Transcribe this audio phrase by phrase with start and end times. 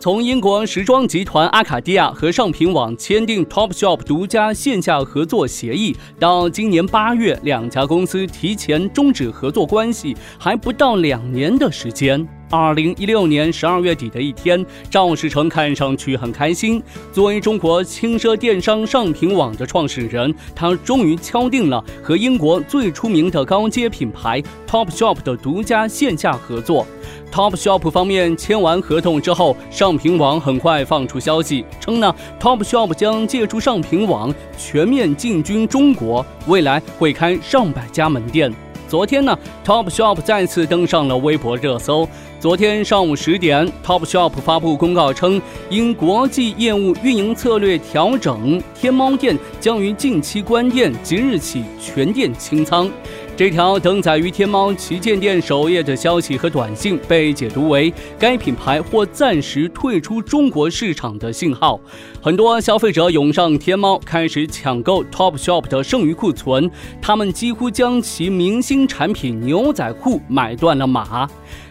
[0.00, 12.26] 从英国时装集团阿卡迪亚和尚品网签订 Topshop 独家线下合作协议，到今年八月两家公司提前终止合作关系，还不到两年的时间。
[12.50, 16.82] 二零一六年十二月底的一天，赵世成看上去很开心。
[17.12, 26.86] 作为中国轻奢电商上品网的创始人，他终于敲定了和英国最出名的高阶品牌 Topshop 的独家线下合作。
[27.30, 38.50] Topshop 方面签完合同之后，上品网很快放出消息称呢，Topshop 将借助上品网全面进军中国，未来会开上百家门店。
[38.88, 42.08] 昨天呢，Topshop 再次登上了微博热搜。
[42.40, 52.90] 昨天上午十点，Topshop 发布公告称，因国际业务运营策略调整，天猫店将于近期关店，即日起全店清仓。
[53.38, 61.78] 这条登载于天猫旗舰店首页的消息和短信被解读为该品牌或暂时退出中国市场的信号。
[62.20, 66.68] 很多消费者涌上天猫，开始抢购 Topshop 的剩余库存，
[67.00, 71.30] 他们几乎将其明星产品牛仔裤买断了码。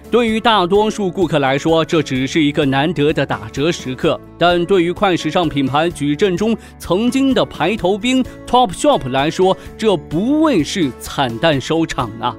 [0.10, 12.36] 对于大多数顾客来说，这只是一个难得的打折时刻；但对于快时尚品牌矩阵中曾经的排头兵 Topshop 来说，这不畏是惨淡收场啊！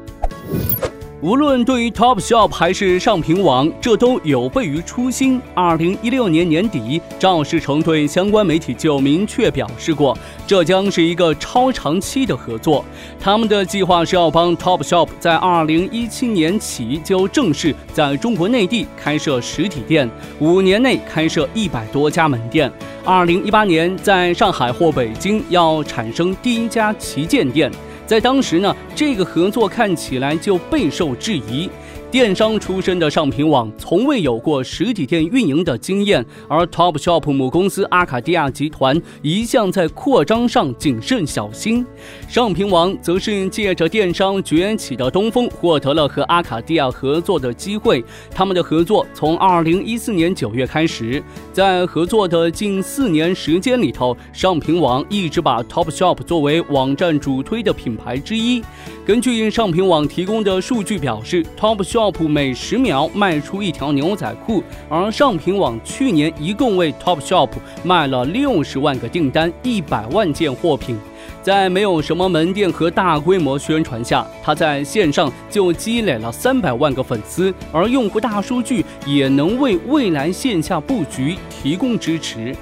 [1.21, 5.43] 无论对于 Topshop 还是上品网，这都有悖于初心。
[5.53, 12.85] 二零一六年年底，赵世成对相关媒体就明确表示过，这将是一个超长期的合作。
[13.19, 20.09] 他们的计划是要帮 Topshop 在二零一七年起就正式在中国内地开设实体店，
[20.39, 22.71] 五年内开设一百多家门店。
[23.05, 27.73] 二零一八年在上海或北京要产生第一家旗舰店。
[28.09, 31.69] 在当时呢，这个合作看起来就备受质疑。
[32.11, 41.85] 电商出身的上品网从未有过实体店运营的经验，而 Topshop 母公司阿卡迪亚集团一向在扩张上谨慎小心。
[42.27, 48.03] 上品网则是借着电商崛起的东风，获得了和阿卡迪亚合作的机会。
[48.31, 58.65] 他们的合作从2014年9月开始，在合作的近四年时间里头，上品网一直把 Topshop 作为网站主推的品牌之一。
[59.05, 67.49] 根据上品网提供的数据表示，Topshop shop 每十秒卖出一条牛仔裤，而上品网去年一共为 Topshop
[67.83, 70.97] 卖了六十万个订单，一百万件货品。
[71.43, 82.55] 在没有什么门店和大规模宣传下，他在线上就积累了三百万个粉丝，而用户大数据也能为未来线下布局提供支持。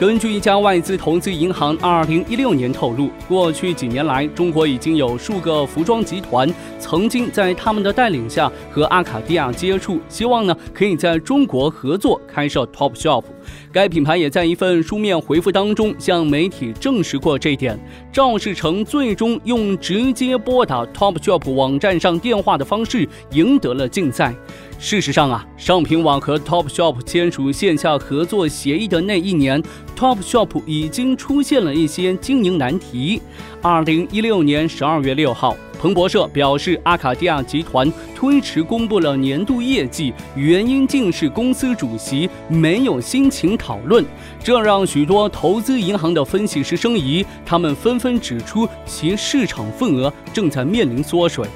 [0.00, 13.24] 根据一家外资投资银行二零一六年透露，过去几年来，中国已经有数个服装集团曾经在他们的带领下和阿卡迪亚接触，希望呢可以在中国合作开设 Topshop。
[13.70, 17.78] 该品牌也在一份书面回复当中向媒体证实过这一点。
[18.10, 24.34] 赵世成最终用直接拨打 Topshop 网站上电话的方式赢得了竞赛。
[24.78, 29.62] 事实上啊，上品网和 Topshop 签署线下合作协议的那一年
[30.00, 33.20] ，Topshop 已经出现了一些经营难题。
[33.60, 35.54] 二零一六年十二月六号。
[35.78, 44.04] 彭博社表示，阿卡迪亚集团推迟公布了年度业绩，原因竟是公司主席没有心情讨论，
[44.42, 51.46] 这让许多投资银行的分析师生疑，他们纷纷指出其市场份额正在面临缩水。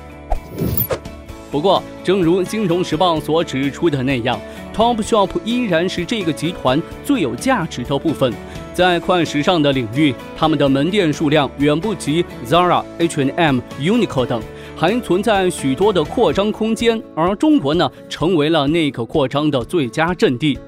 [1.50, 4.40] 不过，正如《金融时报》所指出的那样
[4.74, 8.32] ，Topshop 依然是这个集团最有价值的部分。
[8.72, 14.42] 在快时尚的领域，他们的门店数量远不及 Zara、H&M、Uniqlo 等，
[14.76, 17.00] 还存在许多的扩张空间。
[17.14, 20.58] 而中国呢，成为了那个扩张的最佳阵地。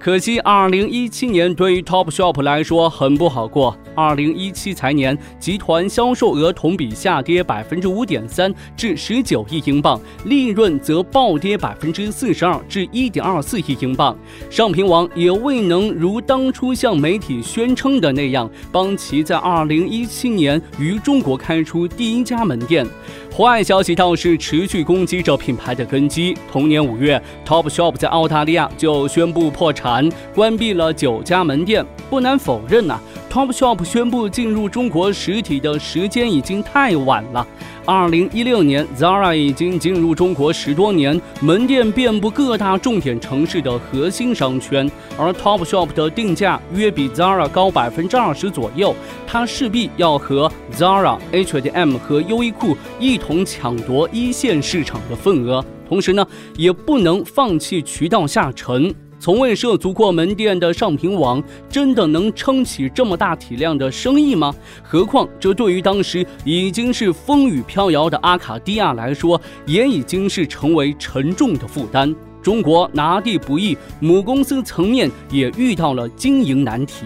[0.00, 3.76] 可惜，二零一七年对于 Topshop 来说很不好过。
[3.94, 14.16] 二零一七财年，集团销售额同比下跌百分之五点三，至十九亿英镑，利润则暴跌百分之四十二，至一点二四亿英镑。
[14.48, 22.86] 尚品网也未能如当初向媒体宣称的那样，帮其在二零一七年于中国开出第一家门店。
[23.32, 26.36] 坏消息倒是持续攻击着品牌的根基。
[26.50, 31.86] 同年五月，Topshop 在澳大利亚就宣布破产，关闭了九家门店。
[32.10, 32.98] 不难否认呐
[33.30, 37.46] ，Topshop 宣布进入中国实体的时间已经太晚了。
[37.92, 44.88] 二零一六年，Zara 已经进入中国十多年，门店遍布各大重点城市的核心商圈，
[45.18, 48.94] 而 Topshop 的定价约比 Zara 高百分之二十左右，
[49.26, 56.24] 它势必要和 Zara、H&M 和优衣库一同抢夺一线市场的份额，同时呢，
[56.56, 58.94] 也不能放弃渠道下沉。
[59.20, 64.54] 从未涉足过门店的上品网，真的能撑起这么大体量的生意吗？
[64.82, 72.16] 何况，这对于当时已经是风雨飘摇的阿卡迪亚来说，也已经是成为沉重的负担。
[72.40, 77.04] 中国拿地不易，母公司层面也遇到了经营难题。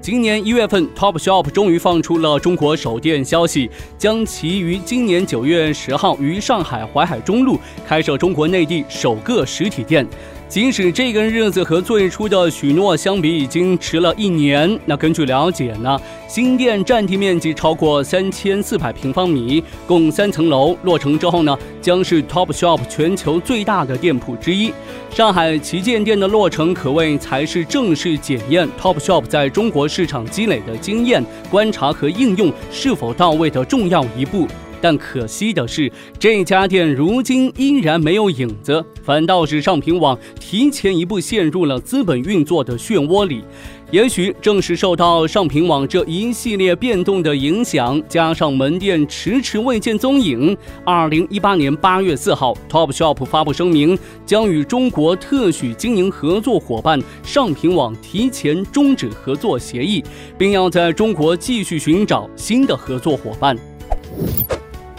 [0.00, 10.04] 今年一月份，Topshop 终于放出了中国首店消息，将其于今年九月十号于上海淮海中路开设中国内地首个实体店。
[10.48, 24.72] 即使这个日子和最初的许诺相比已经迟了一年，那根据了解呢，新店占地面积超过三千四百平方米，共三层楼，落成之后呢，将是 Topshop 全球最大的店铺之一。
[25.10, 34.46] 上海旗舰店的落成，可谓才是正式检验 Topshop 在中国市场积累的经验、观察和应用是否到位的重要一步。
[34.86, 43.42] 但可惜的是，这家店如今依然没有影子，反倒是上品网提前一步陷入了资本运作的漩涡里。
[43.90, 60.04] 也许正是受到上品网这一系列变动的影响，加上门店迟迟未见踪影，二零一八年八月四号，Topshop 发布声明，将与中国特许经营合作伙伴上品网提前终止合作协议，
[60.38, 63.56] 并要在中国继续寻找新的合作伙伴。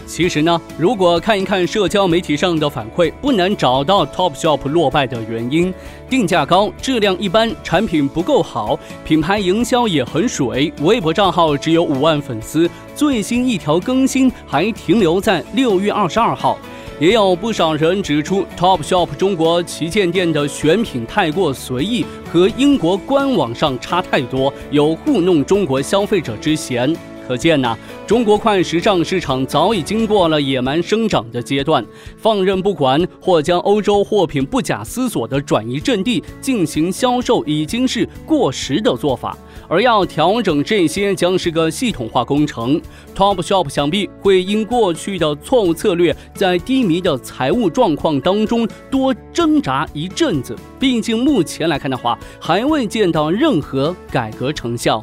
[0.08, 5.72] 其实呢，如果看一看社交媒体上的反馈，不难找到 Topshop 落败的原因：
[6.08, 16.58] 定价高、质量一般、产品不够好、品牌营销也很水、微博账号只有五万粉丝、最新一条更新还停留在六月二十二号。
[16.98, 26.92] 也有不少人指出，Topshop 中国旗舰店的选品太过随意，和英国官网上差太多，有糊弄中国消费者之嫌。
[27.28, 27.76] 可见呐，
[28.06, 31.84] 中国快时尚市场早已经过了野蛮生长的阶段，
[32.16, 39.36] 放任不管或将欧洲货品不假思索地转移阵地进行销售，已经是过时的做法。
[39.68, 42.80] 而要调整这些，将是个系统化工程。
[43.14, 50.56] Topshop 想必会因过去的错误策略，在低迷的财务状况当中多挣扎一阵子。
[50.80, 55.02] 毕竟目前来看的话，还未见到任何改革成效。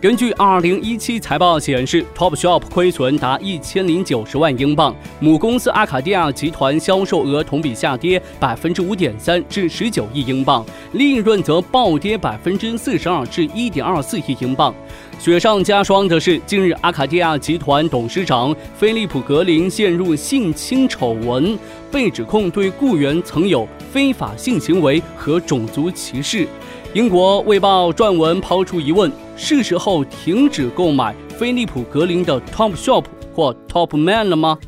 [0.00, 14.72] 根据二零一七财报显示，Topshop 亏损达一千零九十万英镑，母公司阿卡迪亚集团销售额同比下跌百分之五点三至十九亿英镑，利润则暴跌百分之四十二至一点二四亿英镑。
[15.18, 21.58] 雪上加霜的是，近日阿卡迪亚集团董事长菲利普·格林陷入性侵丑闻，
[21.90, 26.46] 被指控对雇员曾有非法性行为和种族歧视。
[26.98, 29.08] 英国《卫报》撰文抛出疑问。
[29.36, 34.58] 是时候停止购买飞利浦格林的 Topshop 或 Topman 了吗？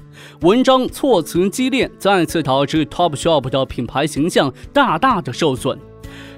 [0.42, 5.76] 文章措辞激烈，再次导致 Topshop 的品牌形象大大的受损。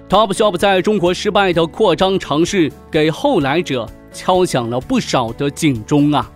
[0.09, 6.33] Topshop 在中国失败的扩张尝试，给后来者敲响了不少的警钟啊！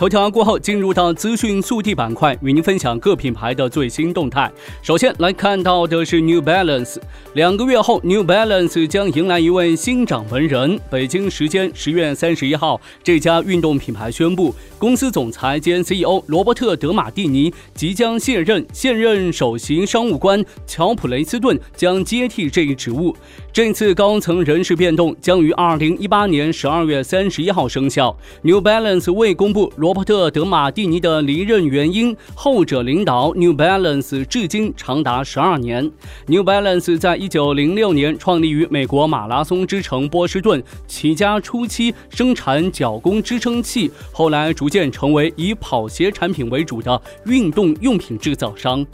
[0.00, 4.50] 头条过后，进入到资讯速递板块，与您分享各品牌的最新动态。
[4.80, 6.96] 首先来看到的是 New Balance，
[7.34, 10.80] 两个月后，New Balance 将迎来一位新掌门人。
[10.88, 23.14] 北京时间十月三十一号，这家运动品牌宣布，公司总裁兼 CEO 罗伯特·德马蒂尼即将卸任，现任首席商务官乔普雷斯顿将接替这一职务。
[23.52, 28.16] 这次高层人事变动将于二零一八年十二月三十一号生效。
[28.42, 29.90] New Balance 未公布罗。
[30.00, 35.90] 伯特·德马蒂尼的离任原因，后者领导 New Balance 至今长达十二年。
[36.26, 48.86] New Balance 在一九零六年创立于美国马拉松之城波士顿，起家初期生产脚弓支撑器，后来逐渐成为以跑鞋产品为主的运动用品制造商。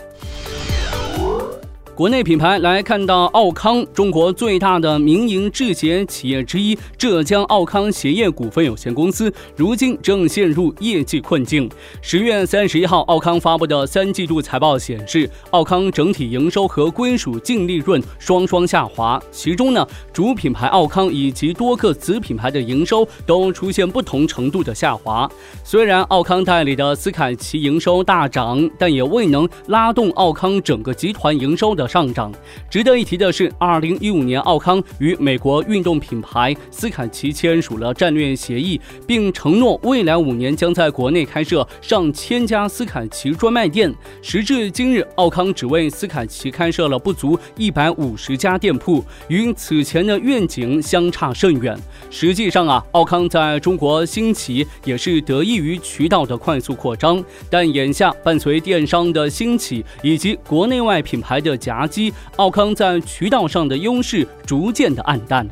[1.96, 11.66] 国内品牌来看到奥康，中国最大的民营制鞋企业之一浙江奥康鞋业股份有限公司，如今正陷入业绩困境。
[12.02, 19.18] 十月三十一号，奥康发布的三季度财报显示，奥康整体营收和归属净利润双双下滑。
[19.32, 25.26] 其中呢，主品牌奥康以及多个子品牌的营收都出现不同程度的下滑。
[25.64, 31.85] 虽然奥康代理的斯凯奇营收大涨，但也未能拉动奥康整个集团营收的。
[31.86, 32.32] 上涨。
[32.70, 43.92] 值得一提的是，二零一五年，奥康与美国运动品牌斯凯奇签署了战略协议，并承诺未来五年将在国内开设上千家斯凯奇专卖店。
[44.22, 51.76] 时至今日，奥康只为斯凯奇开设了不足一百五十家店铺，与此前的愿景相差甚远。
[52.10, 61.75] 实际上啊，奥康在中国兴起也是得益于渠道的快速扩张，但眼下伴随电商的兴起以及国内外品牌的夹。
[61.76, 65.46] 夹击，奥康在渠道上的优势逐渐的暗淡。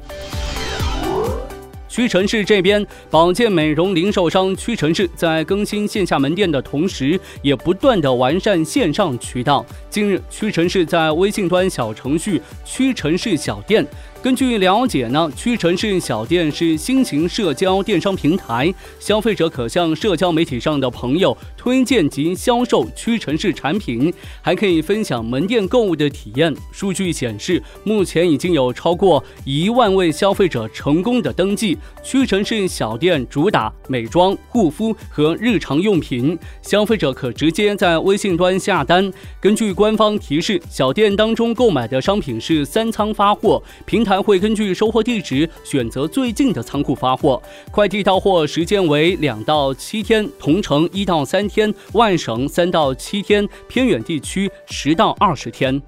[1.86, 9.64] 屈臣氏这边，保健美容零售商屈臣氏在更新线下门店的同时，也不断的完善线上渠道。
[9.90, 13.86] 近日，屈臣氏在微信端小程序“屈臣氏小店”。
[14.24, 26.56] 根据了解呢，屈臣氏小店是新型社交电商平台，消费者可向社交媒体上的朋友推荐及销售屈臣氏产品，还可以分享门店购物的体验。
[26.72, 31.76] 数据显示，目前已经有超过一万位消费者成功的登记。
[32.02, 39.12] 屈臣氏小店主打美妆、护肤和日常用品，消费者可直接在微信端下单。
[39.38, 44.13] 根据官方提示，小店当中购买的商品是三仓发货，平台。
[44.14, 47.42] 还会根据收货地址选择最近的仓库发货，
[47.72, 55.82] 快递到货时间为两到七天，同城一到三天，外省三到七天，偏远地区十到二十天。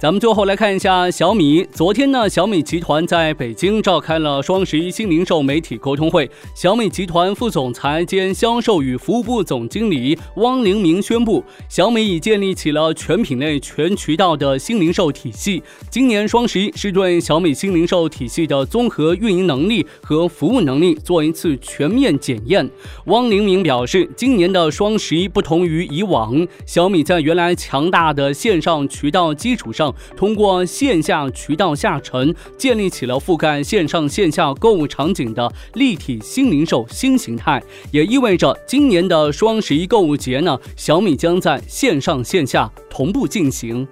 [0.00, 1.62] 咱们最后来看一下小米。
[1.74, 6.30] 昨天呢，小米集团在北京召开了双十一新零售媒体沟通会。
[6.54, 15.62] 小米集团副总裁兼销售与服务部总经理汪凌明宣布，小米已建立起了全品类、全渠道的新零售体系。
[15.90, 22.66] 今年双十一是对小米新零售体系的综合运营能力和服务能力做一次全面检验。
[23.04, 29.89] 汪凌明表示，今年的双十一不同于以往，小米在原来强大的线上渠道基础上。
[30.16, 43.86] 通过线下渠道下沉，建立起了覆盖线上线下购物场景的立体新零售新形态，也意味着今年的双十一购物节呢，小米将在线上线下同步进行。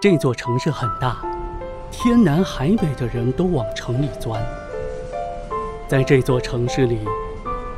[0.00, 1.20] 这座城市很大，
[1.90, 4.40] 天南海北的人都往城里钻。
[5.88, 6.98] 在这座城市里，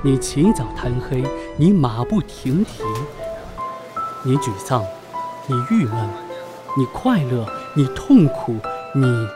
[0.02, 1.24] 你起早贪黑，
[1.56, 2.82] 你马不停蹄。
[4.22, 4.84] 你沮丧，
[5.46, 6.06] 你郁闷，
[6.76, 8.54] 你快乐，你痛苦，
[8.94, 9.26] 你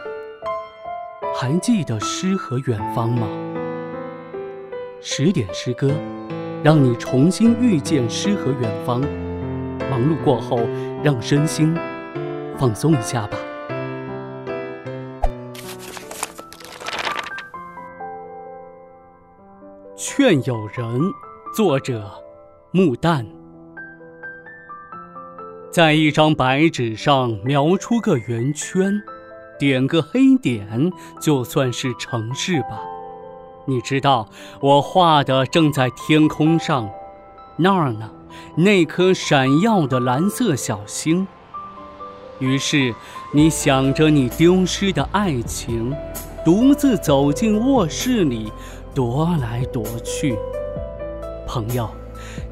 [1.35, 3.27] 还记得诗和远方吗？
[5.01, 5.91] 十点诗歌，
[6.63, 9.01] 让你重新遇见诗和远方。
[9.91, 10.61] 忙碌过后，
[11.03, 11.75] 让身心
[12.59, 13.39] 放松一下吧。
[19.97, 21.01] 劝友人，
[21.57, 22.23] 作者
[22.71, 23.25] 木旦。
[25.75, 29.03] 在一张白纸上描出个圆圈，
[29.59, 32.81] 点个黑点，就算是城市吧。
[33.67, 34.29] 你知道，
[34.61, 36.89] 我画的正在天空上，
[37.57, 38.09] 那儿呢，
[38.57, 41.27] 那颗闪耀的蓝色小星。
[42.39, 42.95] 于是，
[43.33, 45.93] 你想着你丢失的爱情，
[46.45, 48.53] 独自走进卧室里，
[48.95, 50.39] 踱来踱去。
[51.49, 51.91] 朋友，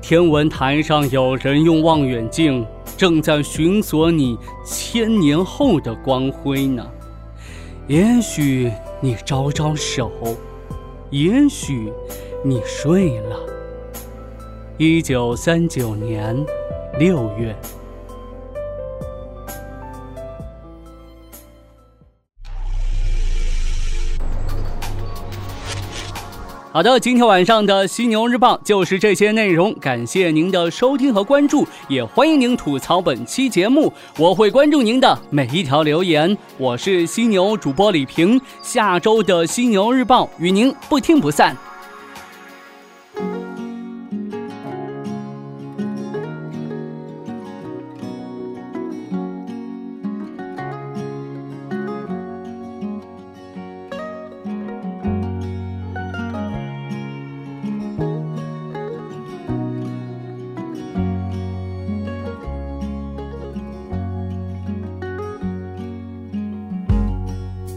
[0.01, 2.67] 天文台上有人用望远镜。
[2.95, 6.87] 正在寻索你千年后的光辉呢。
[7.89, 8.71] 也许
[9.01, 10.13] 你招招手，
[11.11, 11.93] 也许
[12.45, 13.37] 你睡了。
[14.79, 16.37] 一九三九年
[16.97, 17.57] 六月。
[26.73, 36.35] 好的，今天晚上的犀牛日报就是这些内容，感谢您的收听和关注，也欢迎您吐槽本期节目，我会关注您的每一条留言。
[36.57, 41.55] 我是犀牛主播李平，下周的犀牛日报与您不听不散。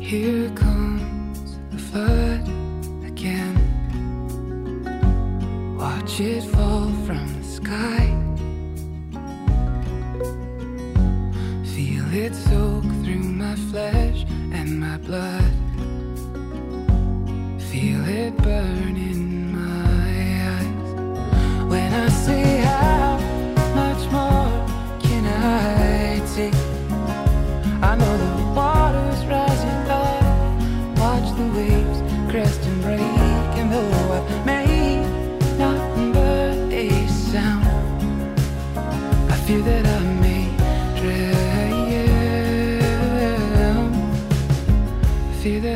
[0.05, 0.64] Here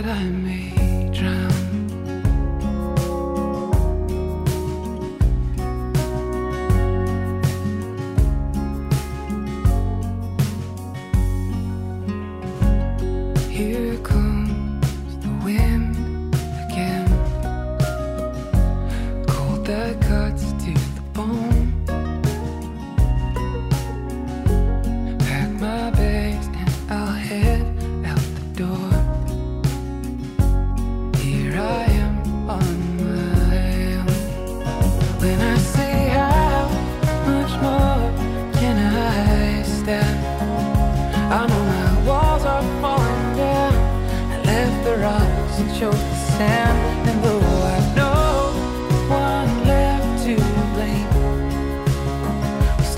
[0.01, 0.38] that I'm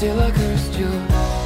[0.02, 1.41] still I cursed your